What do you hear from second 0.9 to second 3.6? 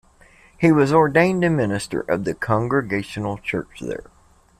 ordained a minister of the Congregational